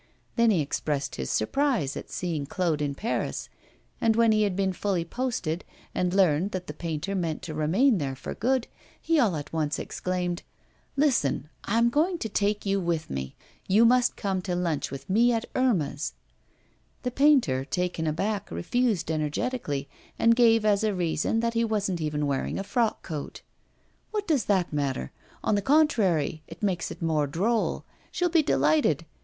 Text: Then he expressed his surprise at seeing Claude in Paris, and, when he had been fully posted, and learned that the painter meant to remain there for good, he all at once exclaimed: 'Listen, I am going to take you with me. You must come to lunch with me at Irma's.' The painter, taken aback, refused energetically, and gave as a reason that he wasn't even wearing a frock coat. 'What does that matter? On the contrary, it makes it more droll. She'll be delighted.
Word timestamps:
Then 0.35 0.49
he 0.49 0.61
expressed 0.61 1.13
his 1.17 1.29
surprise 1.29 1.95
at 1.95 2.09
seeing 2.09 2.47
Claude 2.47 2.81
in 2.81 2.95
Paris, 2.95 3.49
and, 4.01 4.15
when 4.15 4.31
he 4.31 4.41
had 4.41 4.55
been 4.55 4.73
fully 4.73 5.05
posted, 5.05 5.63
and 5.93 6.11
learned 6.11 6.53
that 6.53 6.65
the 6.65 6.73
painter 6.73 7.13
meant 7.13 7.43
to 7.43 7.53
remain 7.53 7.99
there 7.99 8.15
for 8.15 8.33
good, 8.33 8.65
he 8.99 9.19
all 9.19 9.35
at 9.35 9.53
once 9.53 9.77
exclaimed: 9.77 10.41
'Listen, 10.97 11.51
I 11.65 11.77
am 11.77 11.91
going 11.91 12.17
to 12.17 12.29
take 12.29 12.65
you 12.65 12.79
with 12.79 13.11
me. 13.11 13.35
You 13.67 13.85
must 13.85 14.15
come 14.15 14.41
to 14.41 14.55
lunch 14.55 14.89
with 14.89 15.07
me 15.07 15.31
at 15.33 15.45
Irma's.' 15.53 16.13
The 17.03 17.11
painter, 17.11 17.63
taken 17.63 18.07
aback, 18.07 18.49
refused 18.49 19.11
energetically, 19.11 19.87
and 20.17 20.35
gave 20.35 20.65
as 20.65 20.83
a 20.83 20.95
reason 20.95 21.41
that 21.41 21.53
he 21.53 21.63
wasn't 21.63 22.01
even 22.01 22.25
wearing 22.25 22.57
a 22.57 22.63
frock 22.63 23.03
coat. 23.03 23.43
'What 24.09 24.27
does 24.27 24.45
that 24.45 24.73
matter? 24.73 25.11
On 25.43 25.53
the 25.53 25.61
contrary, 25.61 26.41
it 26.47 26.63
makes 26.63 26.89
it 26.89 27.03
more 27.03 27.27
droll. 27.27 27.85
She'll 28.11 28.29
be 28.29 28.41
delighted. 28.41 29.05